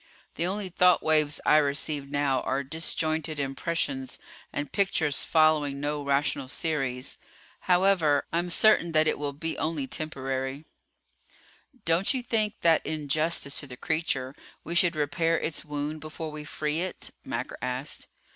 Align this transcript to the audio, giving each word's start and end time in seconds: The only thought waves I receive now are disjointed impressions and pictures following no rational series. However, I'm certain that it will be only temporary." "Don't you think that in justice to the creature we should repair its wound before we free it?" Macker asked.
The 0.33 0.47
only 0.47 0.69
thought 0.69 1.03
waves 1.03 1.39
I 1.45 1.57
receive 1.57 2.09
now 2.09 2.41
are 2.41 2.63
disjointed 2.63 3.39
impressions 3.39 4.17
and 4.51 4.71
pictures 4.71 5.23
following 5.23 5.79
no 5.79 6.01
rational 6.03 6.49
series. 6.49 7.19
However, 7.69 8.25
I'm 8.33 8.49
certain 8.49 8.93
that 8.93 9.05
it 9.07 9.19
will 9.19 9.31
be 9.33 9.59
only 9.59 9.85
temporary." 9.85 10.65
"Don't 11.85 12.15
you 12.15 12.23
think 12.23 12.61
that 12.61 12.83
in 12.83 13.09
justice 13.09 13.59
to 13.59 13.67
the 13.67 13.77
creature 13.77 14.33
we 14.63 14.73
should 14.73 14.95
repair 14.95 15.37
its 15.37 15.63
wound 15.63 16.01
before 16.01 16.31
we 16.31 16.45
free 16.45 16.79
it?" 16.81 17.11
Macker 17.23 17.59
asked. 17.61 18.07